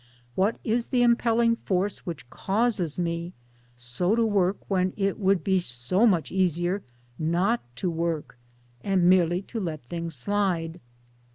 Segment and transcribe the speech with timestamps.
[0.35, 3.33] iWhat is the impelling force which causes me
[3.77, 6.81] so to work when it would be so much easier
[7.19, 8.35] not to work,
[8.83, 10.79] and merely to let things slide?